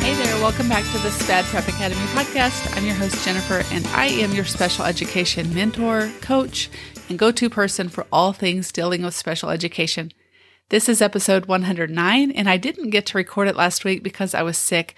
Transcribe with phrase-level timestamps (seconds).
[0.00, 2.76] Hey there, welcome back to the SPED Prep Academy podcast.
[2.76, 6.70] I'm your host, Jennifer, and I am your special education mentor, coach,
[7.08, 10.12] and go to person for all things dealing with special education.
[10.70, 14.42] This is episode 109, and I didn't get to record it last week because I
[14.42, 14.94] was sick.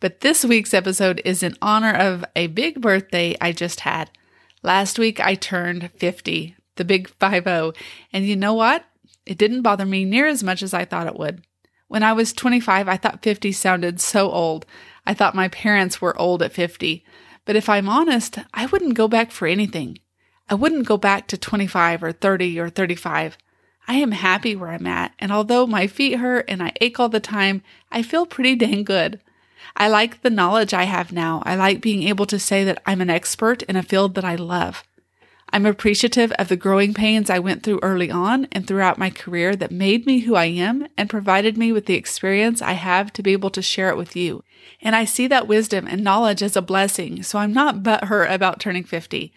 [0.00, 4.10] But this week's episode is in honor of a big birthday I just had.
[4.62, 7.72] Last week I turned 50, the big 50.
[8.12, 8.84] And you know what?
[9.24, 11.42] It didn't bother me near as much as I thought it would.
[11.88, 14.66] When I was 25, I thought 50 sounded so old.
[15.06, 17.04] I thought my parents were old at 50.
[17.44, 19.98] But if I'm honest, I wouldn't go back for anything.
[20.48, 23.38] I wouldn't go back to 25 or 30 or 35.
[23.86, 27.10] I am happy where I'm at, and although my feet hurt and I ache all
[27.10, 29.20] the time, I feel pretty dang good.
[29.76, 31.42] I like the knowledge I have now.
[31.44, 34.36] I like being able to say that I'm an expert in a field that I
[34.36, 34.84] love.
[35.54, 39.54] I'm appreciative of the growing pains I went through early on and throughout my career
[39.54, 43.22] that made me who I am and provided me with the experience I have to
[43.22, 44.42] be able to share it with you.
[44.82, 48.58] And I see that wisdom and knowledge as a blessing, so I'm not butthurt about
[48.58, 49.32] turning 50.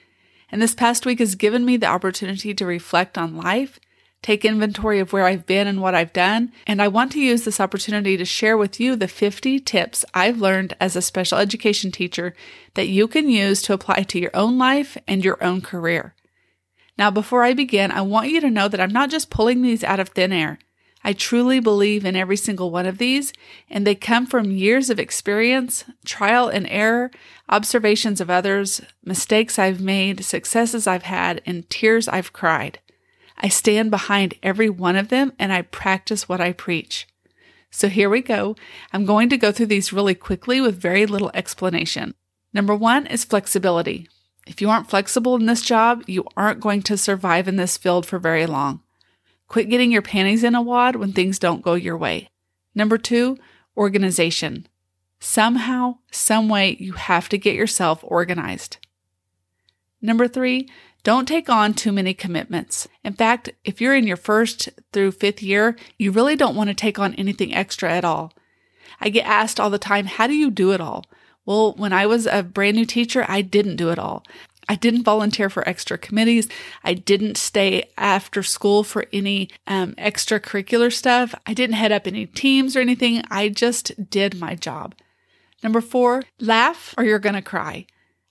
[0.52, 3.80] And this past week has given me the opportunity to reflect on life,
[4.22, 6.52] take inventory of where I've been and what I've done.
[6.66, 10.42] And I want to use this opportunity to share with you the 50 tips I've
[10.42, 12.34] learned as a special education teacher
[12.74, 16.14] that you can use to apply to your own life and your own career.
[16.98, 19.84] Now, before I begin, I want you to know that I'm not just pulling these
[19.84, 20.60] out of thin air.
[21.04, 23.32] I truly believe in every single one of these,
[23.70, 27.12] and they come from years of experience, trial and error,
[27.48, 32.80] observations of others, mistakes I've made, successes I've had, and tears I've cried.
[33.38, 37.08] I stand behind every one of them and I practice what I preach.
[37.70, 38.56] So here we go.
[38.92, 42.16] I'm going to go through these really quickly with very little explanation.
[42.54, 44.08] Number one is flexibility.
[44.48, 48.06] If you aren't flexible in this job, you aren't going to survive in this field
[48.06, 48.82] for very long.
[49.48, 52.30] Quit getting your panties in a wad when things don't go your way.
[52.74, 53.38] Number two,
[53.76, 54.68] organization.
[55.20, 58.78] Somehow, some way, you have to get yourself organized.
[60.02, 60.70] Number three,
[61.08, 62.86] don't take on too many commitments.
[63.02, 66.74] In fact, if you're in your first through fifth year, you really don't want to
[66.74, 68.34] take on anything extra at all.
[69.00, 71.06] I get asked all the time, how do you do it all?
[71.46, 74.26] Well, when I was a brand new teacher, I didn't do it all.
[74.68, 76.50] I didn't volunteer for extra committees.
[76.84, 81.34] I didn't stay after school for any um, extracurricular stuff.
[81.46, 83.22] I didn't head up any teams or anything.
[83.32, 84.94] I just did my job.
[85.64, 87.86] Number four, laugh or you're going to cry.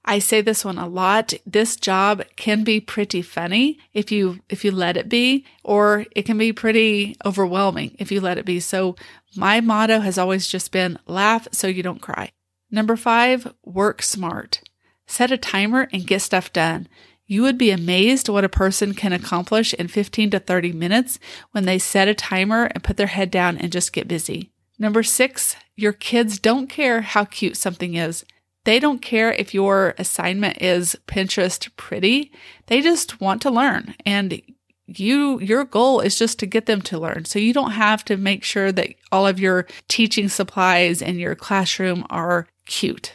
[0.07, 1.35] I say this one a lot.
[1.45, 6.23] This job can be pretty funny if you if you let it be or it
[6.23, 8.61] can be pretty overwhelming if you let it be.
[8.61, 8.95] So
[9.35, 12.31] my motto has always just been laugh so you don't cry.
[12.71, 14.61] Number 5, work smart.
[15.07, 16.89] Set a timer and get stuff done.
[17.27, 21.19] You would be amazed what a person can accomplish in 15 to 30 minutes
[21.51, 24.53] when they set a timer and put their head down and just get busy.
[24.79, 28.25] Number six, your kids don't care how cute something is.
[28.67, 32.33] They don't care if your assignment is Pinterest pretty.
[32.67, 33.95] They just want to learn.
[34.05, 34.43] And
[34.89, 37.27] you, your goal is just to get them to learn.
[37.27, 41.37] So you don't have to make sure that all of your teaching supplies and your
[41.37, 43.15] classroom are cute.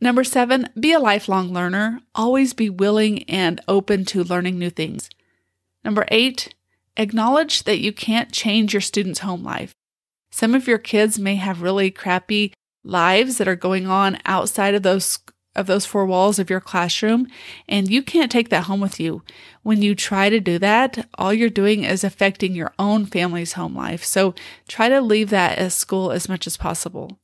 [0.00, 2.00] Number seven, be a lifelong learner.
[2.14, 5.10] Always be willing and open to learning new things.
[5.84, 6.54] Number eight,
[6.96, 9.74] acknowledge that you can't change your student's home life.
[10.30, 14.82] Some of your kids may have really crappy lives that are going on outside of
[14.82, 15.18] those
[15.56, 17.26] of those four walls of your classroom
[17.68, 19.22] and you can't take that home with you.
[19.62, 23.74] When you try to do that, all you're doing is affecting your own family's home
[23.74, 24.04] life.
[24.04, 24.32] So
[24.68, 27.18] try to leave that at school as much as possible.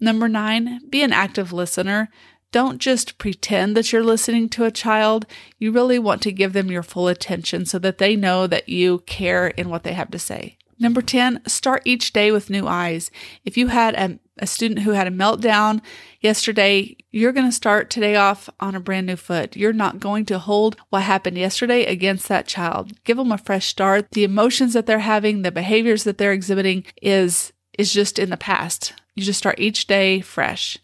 [0.00, 2.08] Number nine, be an active listener.
[2.50, 5.26] Don't just pretend that you're listening to a child.
[5.58, 9.00] You really want to give them your full attention so that they know that you
[9.00, 10.56] care in what they have to say.
[10.78, 13.10] Number 10, start each day with new eyes.
[13.44, 15.80] If you had a, a student who had a meltdown
[16.20, 19.56] yesterday, you're going to start today off on a brand new foot.
[19.56, 22.92] You're not going to hold what happened yesterday against that child.
[23.04, 24.10] Give them a fresh start.
[24.12, 28.36] The emotions that they're having, the behaviors that they're exhibiting is is just in the
[28.36, 28.92] past.
[29.14, 30.78] You just start each day fresh.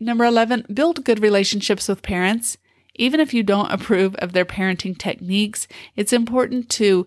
[0.00, 2.56] Number 11, build good relationships with parents.
[2.98, 5.66] Even if you don't approve of their parenting techniques,
[5.96, 7.06] it's important to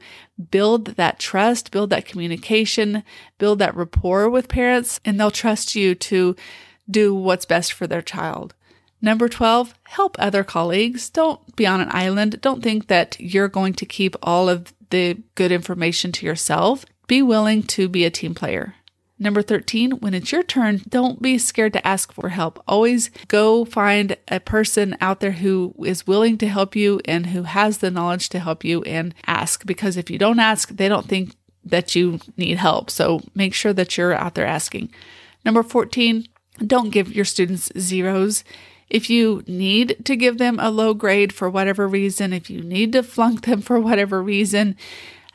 [0.50, 3.04] build that trust, build that communication,
[3.38, 6.36] build that rapport with parents, and they'll trust you to
[6.90, 8.56] do what's best for their child.
[9.02, 11.10] Number 12, help other colleagues.
[11.10, 12.40] Don't be on an island.
[12.42, 16.86] Don't think that you're going to keep all of the good information to yourself.
[17.08, 18.76] Be willing to be a team player.
[19.22, 22.60] Number 13, when it's your turn, don't be scared to ask for help.
[22.68, 27.44] Always go find a person out there who is willing to help you and who
[27.44, 29.64] has the knowledge to help you and ask.
[29.64, 32.90] Because if you don't ask, they don't think that you need help.
[32.90, 34.92] So make sure that you're out there asking.
[35.46, 36.26] Number 14,
[36.66, 38.44] don't give your students zeros.
[38.90, 42.94] If you need to give them a low grade for whatever reason, if you need
[42.94, 44.76] to flunk them for whatever reason,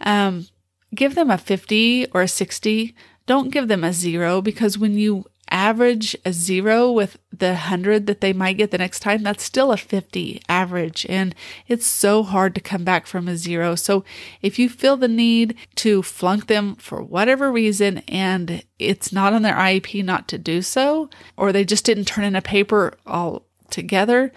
[0.00, 0.48] um,
[0.92, 5.26] give them a 50 or a 60 don't give them a zero because when you
[5.50, 9.70] average a zero with the 100 that they might get the next time, that's still
[9.72, 11.06] a 50 average.
[11.08, 11.34] And
[11.68, 13.74] it's so hard to come back from a zero.
[13.74, 14.04] So
[14.42, 19.42] if you feel the need to flunk them for whatever reason and it's not on
[19.42, 23.46] their IEP not to do so, or they just didn't turn in a paper all
[23.70, 24.32] together,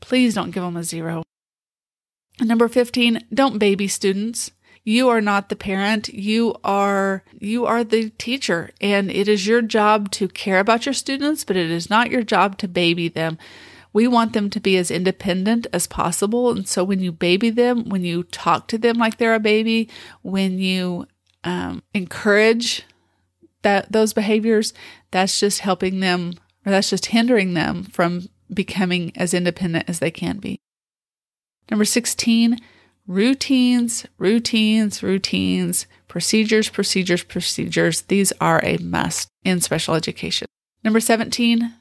[0.00, 1.22] please don't give them a zero.
[2.40, 4.50] Number 15, don't baby students.
[4.84, 6.08] You are not the parent.
[6.08, 10.92] You are, you are the teacher and it is your job to care about your
[10.94, 13.38] students, but it is not your job to baby them.
[13.92, 16.50] We want them to be as independent as possible.
[16.50, 19.88] And so when you baby them, when you talk to them like they're a baby,
[20.22, 21.06] when you
[21.44, 22.84] um, encourage
[23.62, 24.72] that those behaviors,
[25.10, 26.34] that's just helping them
[26.64, 30.60] or that's just hindering them from becoming as independent as they can be.
[31.70, 32.58] Number 16,
[33.10, 38.02] routines, routines, routines, procedures, procedures, procedures.
[38.02, 40.46] These are a must in special education.
[40.84, 41.74] Number 17,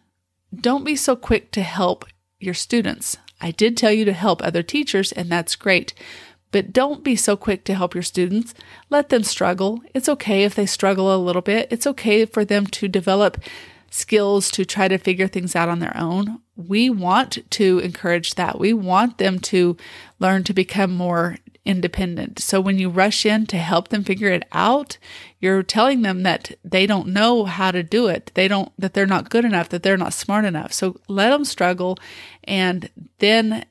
[0.60, 2.06] don't be so quick to help
[2.40, 3.18] your students.
[3.40, 5.94] I did tell you to help other teachers, and that's great.
[6.50, 8.56] But don't be so quick to help your students.
[8.90, 9.82] Let them struggle.
[9.94, 11.68] It's okay if they struggle a little bit.
[11.70, 13.38] It's okay for them to develop
[13.90, 16.42] skills to try to figure things out on their own.
[16.56, 18.60] We want to encourage that.
[18.60, 19.78] We want them to
[20.20, 22.40] learn to become more independent.
[22.40, 24.98] So when you rush in to help them figure it out,
[25.40, 28.32] you're telling them that they don't know how to do it.
[28.34, 30.74] They don't, that they're not good enough, that they're not smart enough.
[30.74, 31.98] So let them struggle
[32.44, 32.90] and
[33.20, 33.66] then,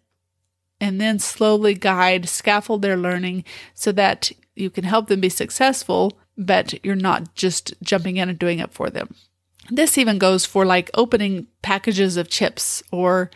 [0.80, 3.44] and then slowly guide, scaffold their learning
[3.74, 8.38] so that you can help them be successful, but you're not just jumping in and
[8.38, 9.14] doing it for them.
[9.70, 13.30] This even goes for like opening packages of chips or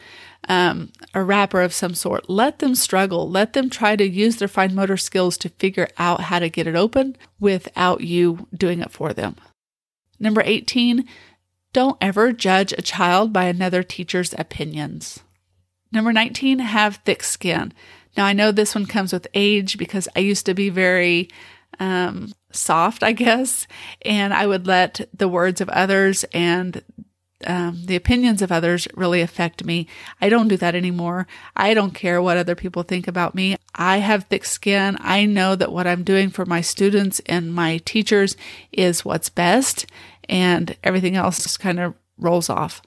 [0.49, 2.29] um, a wrapper of some sort.
[2.29, 3.29] Let them struggle.
[3.31, 6.67] Let them try to use their fine motor skills to figure out how to get
[6.67, 9.37] it open without you doing it for them.
[10.19, 11.07] Number 18,
[11.73, 15.21] don't ever judge a child by another teacher's opinions.
[15.91, 17.73] Number 19, have thick skin.
[18.17, 21.29] Now, I know this one comes with age because I used to be very
[21.79, 23.67] um, soft, I guess,
[24.03, 26.83] and I would let the words of others and
[27.47, 29.87] um, the opinions of others really affect me.
[30.21, 31.27] I don't do that anymore.
[31.57, 33.57] I don't care what other people think about me.
[33.75, 34.97] I have thick skin.
[35.01, 38.37] I know that what I'm doing for my students and my teachers
[38.71, 39.87] is what's best,
[40.29, 42.83] and everything else just kind of rolls off.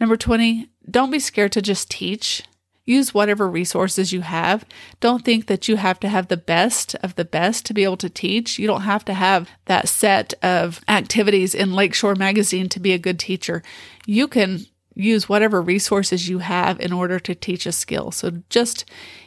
[0.00, 2.42] Number 20, don't be scared to just teach.
[2.84, 4.64] Use whatever resources you have.
[4.98, 7.96] Don't think that you have to have the best of the best to be able
[7.98, 8.58] to teach.
[8.58, 12.98] You don't have to have that set of activities in Lakeshore Magazine to be a
[12.98, 13.62] good teacher.
[14.04, 18.10] You can use whatever resources you have in order to teach a skill.
[18.10, 18.84] So just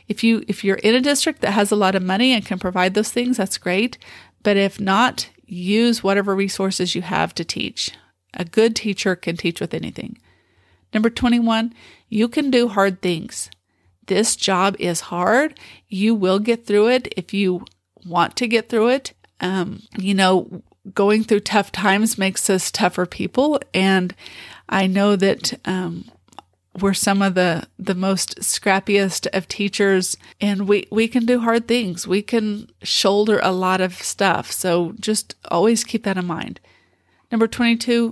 [0.07, 2.59] if you if you're in a district that has a lot of money and can
[2.59, 3.97] provide those things, that's great.
[4.43, 7.91] But if not, use whatever resources you have to teach.
[8.33, 10.17] A good teacher can teach with anything.
[10.95, 11.73] Number 21,
[12.07, 13.51] you can do hard things.
[14.07, 15.59] This job is hard.
[15.89, 17.65] You will get through it if you
[18.05, 19.13] want to get through it.
[19.41, 23.59] Um, you know, going through tough times makes us tougher people.
[23.73, 24.15] And
[24.69, 26.09] I know that, um,
[26.79, 31.67] we're some of the, the most scrappiest of teachers and we, we can do hard
[31.67, 32.07] things.
[32.07, 34.51] We can shoulder a lot of stuff.
[34.51, 36.59] So just always keep that in mind.
[37.31, 38.11] Number 22,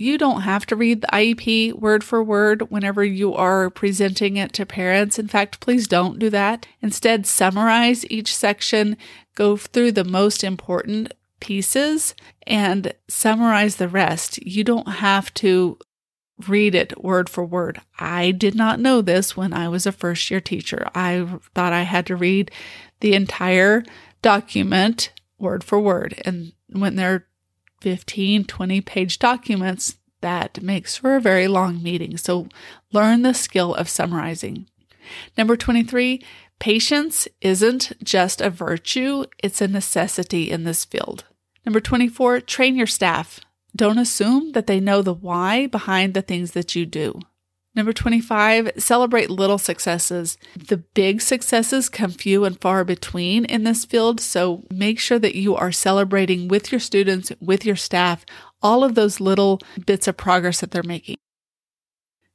[0.00, 4.52] you don't have to read the IEP word for word whenever you are presenting it
[4.54, 5.18] to parents.
[5.18, 6.66] In fact, please don't do that.
[6.82, 8.96] Instead, summarize each section,
[9.34, 12.14] go through the most important pieces,
[12.46, 14.44] and summarize the rest.
[14.44, 15.78] You don't have to
[16.46, 17.80] read it word for word.
[17.98, 20.88] I did not know this when I was a first year teacher.
[20.94, 22.50] I thought I had to read
[23.00, 23.84] the entire
[24.22, 26.20] document word for word.
[26.24, 27.26] And when they're
[27.80, 32.16] 15, 20 page documents, that makes for a very long meeting.
[32.16, 32.48] So
[32.92, 34.66] learn the skill of summarizing.
[35.36, 36.22] Number 23,
[36.58, 41.24] patience isn't just a virtue, it's a necessity in this field.
[41.64, 43.40] Number 24, train your staff.
[43.74, 47.20] Don't assume that they know the why behind the things that you do.
[47.76, 50.38] Number 25, celebrate little successes.
[50.56, 55.34] The big successes come few and far between in this field, so make sure that
[55.34, 58.24] you are celebrating with your students, with your staff,
[58.62, 61.16] all of those little bits of progress that they're making.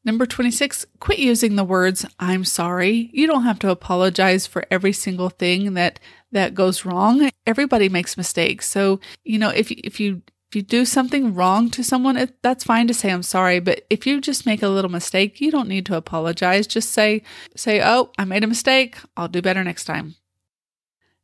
[0.05, 3.09] Number 26, quit using the words I'm sorry.
[3.11, 5.99] You don't have to apologize for every single thing that
[6.31, 7.29] that goes wrong.
[7.47, 8.69] Everybody makes mistakes.
[8.69, 10.21] So, you know, if if you
[10.51, 13.85] if you do something wrong to someone, it, that's fine to say I'm sorry, but
[13.89, 16.67] if you just make a little mistake, you don't need to apologize.
[16.67, 17.23] Just say
[17.55, 18.97] say, "Oh, I made a mistake.
[19.15, 20.15] I'll do better next time."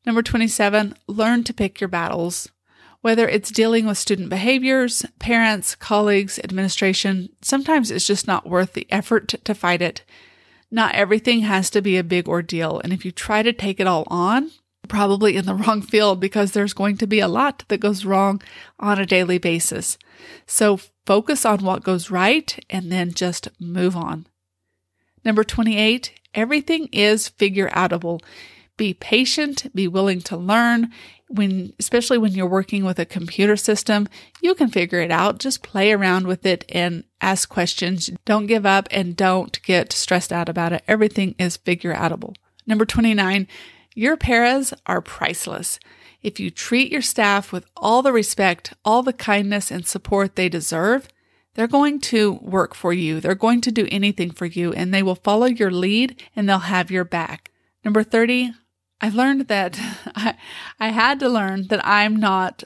[0.06, 2.48] Number 27, learn to pick your battles.
[3.02, 8.88] Whether it's dealing with student behaviors, parents, colleagues, administration, sometimes it's just not worth the
[8.90, 10.06] effort to fight it.
[10.72, 13.88] Not everything has to be a big ordeal, and if you try to take it
[13.88, 14.52] all on,
[14.90, 18.42] probably in the wrong field because there's going to be a lot that goes wrong
[18.80, 19.98] on a daily basis.
[20.46, 24.28] So focus on what goes right and then just move on.
[25.24, 28.22] Number 28, everything is figure outable.
[28.78, 30.92] Be patient, be willing to learn.
[31.30, 34.08] When, especially when you're working with a computer system,
[34.42, 35.40] you can figure it out.
[35.40, 38.10] Just play around with it and ask questions.
[38.24, 40.84] Don't give up and don't get stressed out about it.
[40.88, 42.36] Everything is figure outable.
[42.66, 43.48] Number 29,
[43.98, 45.80] your paras are priceless.
[46.22, 50.50] If you treat your staff with all the respect, all the kindness and support they
[50.50, 51.08] deserve,
[51.56, 53.20] they're going to work for you.
[53.20, 56.60] They're going to do anything for you and they will follow your lead and they'll
[56.60, 57.50] have your back.
[57.84, 58.54] Number 30,
[59.02, 59.80] I've learned that
[60.16, 60.36] I,
[60.80, 62.64] I had to learn that I'm not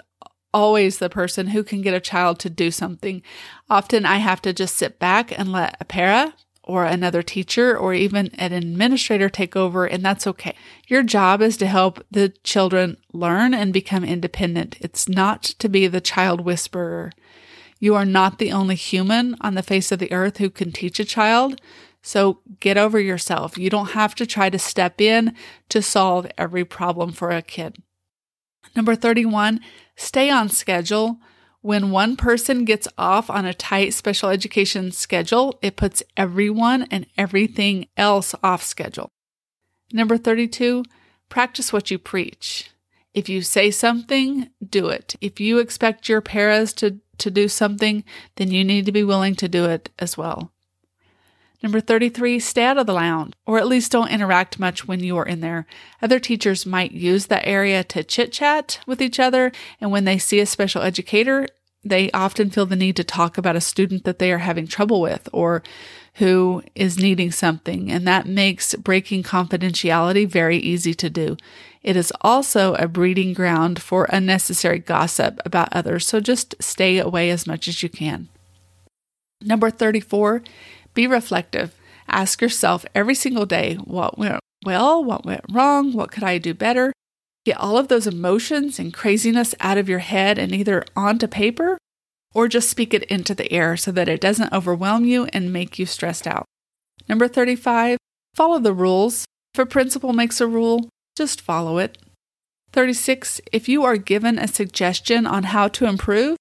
[0.54, 3.22] always the person who can get a child to do something.
[3.70, 6.34] Often I have to just sit back and let a para
[6.72, 10.56] or another teacher or even an administrator take over, and that's okay.
[10.88, 14.78] Your job is to help the children learn and become independent.
[14.80, 17.12] It's not to be the child whisperer.
[17.80, 21.00] You are not the only human on the face of the earth who can teach
[21.00, 21.60] a child.
[22.02, 23.58] So get over yourself.
[23.58, 25.36] You don't have to try to step in
[25.70, 27.78] to solve every problem for a kid.
[28.76, 29.60] Number 31,
[29.98, 31.18] stay on schedule.
[31.62, 37.06] When one person gets off on a tight special education schedule, it puts everyone and
[37.18, 39.12] everything else off schedule.
[39.94, 40.84] Number 32,
[41.30, 42.72] practice what you preach.
[43.14, 45.16] If you say something, do it.
[45.22, 48.04] If you expect your paras to, to do something,
[48.38, 50.52] then you need to be willing to do it as well.
[51.64, 55.16] Number 33, stay out of the lounge, or at least don't interact much when you
[55.18, 55.68] are in there.
[56.02, 60.18] Other teachers might use that area to chit chat with each other, and when they
[60.18, 61.46] see a special educator,
[61.84, 65.02] they often feel the need to talk about a student that they are having trouble
[65.02, 65.64] with or
[66.16, 71.38] who is needing something, and that makes breaking confidentiality very easy to do.
[71.82, 77.30] It is also a breeding ground for unnecessary gossip about others, so just stay away
[77.30, 78.28] as much as you can.
[79.42, 80.44] Number 34,
[80.94, 81.74] be reflective.
[82.08, 86.54] Ask yourself every single day what went well, what went wrong, what could I do
[86.54, 86.94] better?
[87.46, 91.78] Get all of those emotions and craziness out of your head and either onto paper
[92.34, 95.80] or just speak it into the air so that it doesn't overwhelm you and make
[95.80, 96.46] you stressed out.
[97.10, 97.98] Number 35,
[98.36, 99.26] follow the rules.
[99.54, 101.98] If a principal makes a rule, just follow it.
[102.74, 106.38] 36, if you are given a suggestion on how to improve,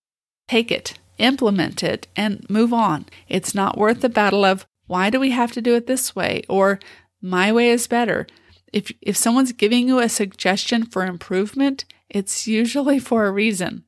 [0.49, 3.07] take it implement it, and move on.
[3.29, 6.43] It's not worth the battle of why do we have to do it this way
[6.49, 6.81] or
[7.23, 8.27] my way is better.
[8.73, 13.85] If if someone's giving you a suggestion for improvement, it's usually for a reason.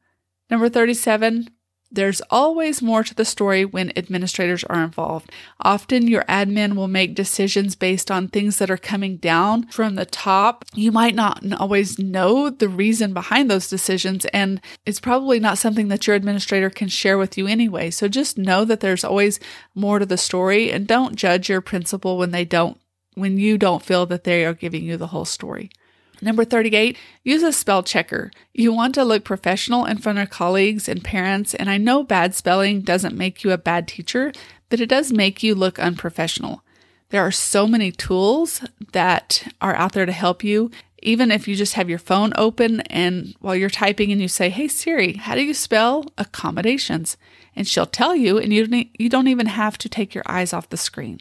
[0.51, 1.49] Number 37,
[1.95, 5.31] there's always more to the story when administrators are involved.
[5.61, 10.07] Often your admin will make decisions based on things that are coming down from the
[10.07, 10.65] top.
[10.75, 15.89] You might not always know the reason behind those decisions, and it's probably not something
[15.89, 17.91] that your administrator can share with you anyway.
[17.91, 19.39] So just know that there's always
[19.75, 22.81] more to the story and don't judge your principal when they don't
[23.15, 25.71] when you don't feel that they are giving you the whole story.
[26.21, 28.31] Number 38, use a spell checker.
[28.55, 32.37] You want to look professional in front of colleagues and parents, and I know bad
[32.37, 34.33] spelling doesn't make you a bad teacher,
[34.69, 36.63] but it does make you look unprofessional.
[37.09, 40.71] There are so many tools that are out there to help you.
[41.03, 44.49] Even if you just have your phone open and while you're typing and you say,
[44.49, 47.17] Hey Siri, how do you spell accommodations?
[47.57, 50.53] And she'll tell you, and you don't, you don't even have to take your eyes
[50.53, 51.19] off the screen.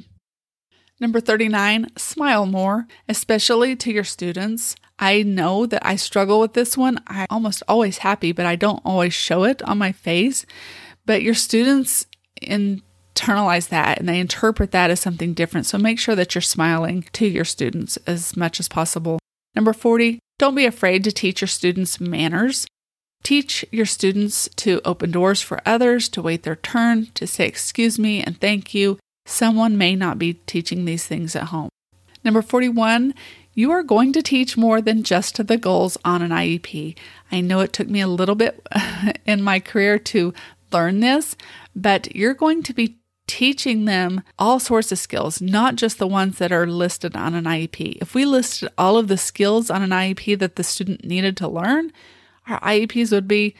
[1.02, 4.76] Number 39, smile more, especially to your students.
[5.00, 7.00] I know that I struggle with this one.
[7.08, 10.46] I'm almost always happy, but I don't always show it on my face.
[11.08, 12.06] But your students
[12.40, 15.66] internalize that and they interpret that as something different.
[15.66, 19.18] So make sure that you're smiling to your students as much as possible.
[19.56, 22.68] Number 40, don't be afraid to teach your students manners.
[23.24, 27.98] Teach your students to open doors for others, to wait their turn, to say excuse
[27.98, 31.70] me and thank you, Someone may not be teaching these things at home.
[32.24, 33.14] Number 41,
[33.54, 36.96] you are going to teach more than just the goals on an IEP.
[37.32, 38.66] I know it took me a little bit
[39.26, 40.34] in my career to
[40.72, 41.36] learn this,
[41.76, 42.98] but you're going to be
[43.28, 47.46] teaching them all sorts of skills, not just the ones that are listed on an
[47.46, 47.98] IEP.
[48.02, 51.48] If we listed all of the skills on an IEP that the student needed to
[51.48, 51.92] learn,
[52.48, 53.56] our IEPs would be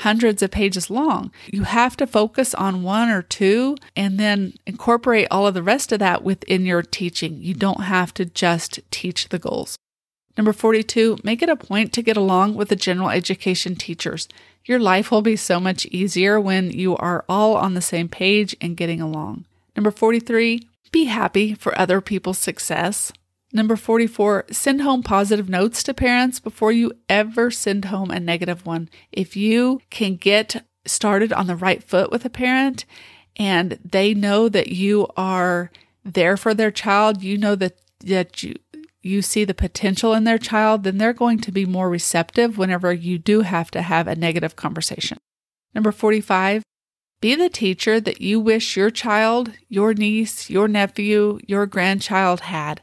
[0.00, 1.30] hundreds of pages long.
[1.52, 5.92] You have to focus on one or two and then incorporate all of the rest
[5.92, 7.38] of that within your teaching.
[7.40, 9.76] You don't have to just teach the goals.
[10.36, 14.26] Number 42, make it a point to get along with the general education teachers.
[14.64, 18.56] Your life will be so much easier when you are all on the same page
[18.60, 19.44] and getting along.
[19.76, 23.12] Number 43, be happy for other people's success.
[23.52, 28.64] Number 44, send home positive notes to parents before you ever send home a negative
[28.64, 28.88] one.
[29.10, 32.84] If you can get started on the right foot with a parent
[33.36, 35.70] and they know that you are
[36.04, 38.54] there for their child, you know that that you
[39.02, 42.92] you see the potential in their child, then they're going to be more receptive whenever
[42.92, 45.18] you do have to have a negative conversation.
[45.74, 46.62] Number 45,
[47.20, 52.82] be the teacher that you wish your child, your niece, your nephew, your grandchild had.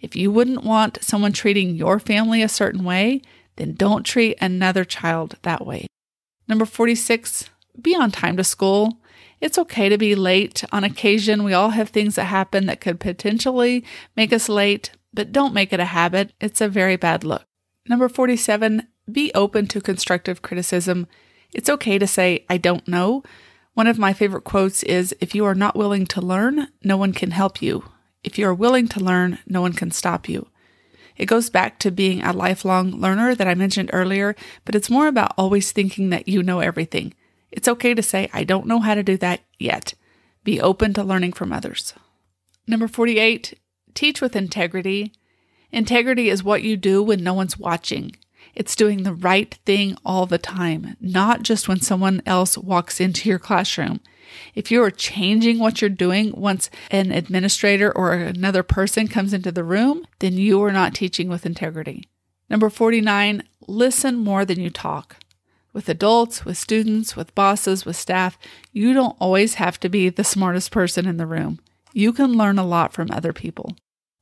[0.00, 3.22] If you wouldn't want someone treating your family a certain way,
[3.56, 5.86] then don't treat another child that way.
[6.48, 7.50] Number 46,
[7.80, 8.98] be on time to school.
[9.40, 10.64] It's okay to be late.
[10.72, 13.84] On occasion, we all have things that happen that could potentially
[14.16, 16.32] make us late, but don't make it a habit.
[16.40, 17.44] It's a very bad look.
[17.88, 21.06] Number 47, be open to constructive criticism.
[21.52, 23.22] It's okay to say, I don't know.
[23.74, 27.12] One of my favorite quotes is If you are not willing to learn, no one
[27.12, 27.84] can help you.
[28.26, 30.48] If you are willing to learn, no one can stop you.
[31.16, 35.06] It goes back to being a lifelong learner that I mentioned earlier, but it's more
[35.06, 37.14] about always thinking that you know everything.
[37.52, 39.94] It's okay to say, I don't know how to do that yet.
[40.42, 41.94] Be open to learning from others.
[42.66, 43.54] Number 48,
[43.94, 45.12] Teach with integrity.
[45.70, 48.16] Integrity is what you do when no one's watching.
[48.54, 53.28] It's doing the right thing all the time, not just when someone else walks into
[53.28, 54.00] your classroom.
[54.54, 59.52] If you are changing what you're doing once an administrator or another person comes into
[59.52, 62.08] the room, then you are not teaching with integrity.
[62.48, 65.16] Number 49, listen more than you talk.
[65.72, 68.38] With adults, with students, with bosses, with staff,
[68.72, 71.58] you don't always have to be the smartest person in the room.
[71.92, 73.76] You can learn a lot from other people.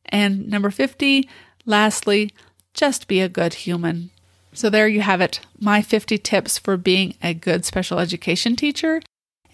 [0.06, 1.28] And number 50,
[1.64, 2.32] lastly,
[2.72, 4.10] just be a good human.
[4.52, 9.00] So there you have it, my 50 tips for being a good special education teacher.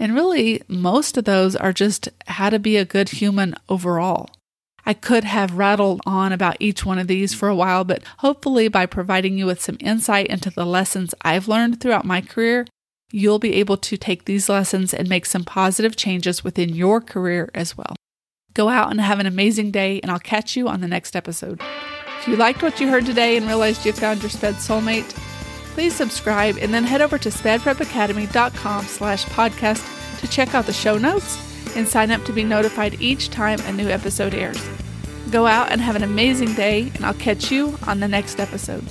[0.01, 4.31] And really, most of those are just how to be a good human overall.
[4.87, 8.69] I could have rattled on about each one of these for a while, but hopefully,
[8.69, 12.67] by providing you with some insight into the lessons I've learned throughout my career,
[13.13, 17.51] you'll be able to take these lessons and make some positive changes within your career
[17.55, 17.95] as well.
[18.55, 21.61] Go out and have an amazing day, and I'll catch you on the next episode.
[22.21, 25.15] If you liked what you heard today and realized you found your SPED soulmate,
[25.81, 29.83] please subscribe and then head over to spedprepacademy.com slash podcast
[30.21, 31.39] to check out the show notes
[31.75, 34.63] and sign up to be notified each time a new episode airs.
[35.31, 38.85] Go out and have an amazing day, and I'll catch you on the next episode.